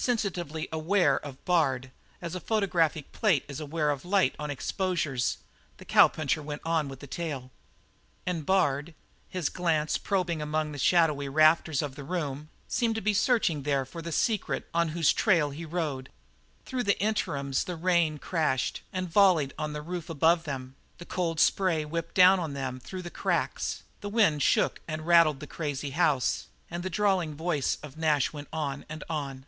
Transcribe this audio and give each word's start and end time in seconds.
Sensitively 0.00 0.68
aware 0.72 1.18
of 1.18 1.44
Bard, 1.44 1.90
as 2.22 2.36
a 2.36 2.40
photographic 2.40 3.10
plate 3.10 3.44
is 3.48 3.58
aware 3.58 3.90
of 3.90 4.04
light 4.04 4.34
on 4.38 4.48
exposures, 4.48 5.38
the 5.78 5.84
cowpuncher 5.84 6.40
went 6.40 6.62
on 6.64 6.86
with 6.88 7.00
the 7.00 7.08
tale. 7.08 7.50
And 8.24 8.46
Bard, 8.46 8.94
his 9.28 9.48
glance 9.48 9.98
probing 9.98 10.40
among 10.40 10.70
the 10.70 10.78
shadowy 10.78 11.28
rafters 11.28 11.82
of 11.82 11.96
the 11.96 12.04
room, 12.04 12.48
seemed 12.68 12.94
to 12.94 13.00
be 13.00 13.12
searching 13.12 13.64
there 13.64 13.84
for 13.84 14.00
the 14.00 14.12
secret 14.12 14.68
on 14.72 14.90
whose 14.90 15.12
trail 15.12 15.50
he 15.50 15.64
rode. 15.64 16.10
Through 16.64 16.84
the 16.84 16.98
interims 17.02 17.64
the 17.64 17.76
rain 17.76 18.18
crashed 18.18 18.82
and 18.92 19.10
volleyed 19.12 19.52
on 19.58 19.72
the 19.72 19.82
roof 19.82 20.08
above 20.08 20.44
them; 20.44 20.76
the 20.98 21.06
cold 21.06 21.40
spray 21.40 21.84
whipped 21.84 22.14
down 22.14 22.38
on 22.38 22.54
them 22.54 22.78
through 22.78 23.02
the 23.02 23.10
cracks; 23.10 23.82
the 24.00 24.08
wind 24.08 24.44
shook 24.44 24.80
and 24.86 25.08
rattled 25.08 25.40
the 25.40 25.48
crazy 25.48 25.90
house; 25.90 26.46
and 26.70 26.84
the 26.84 26.88
drawling 26.88 27.34
voice 27.34 27.78
of 27.82 27.96
Nash 27.98 28.32
went 28.32 28.48
on 28.52 28.86
and 28.88 29.02
on. 29.10 29.44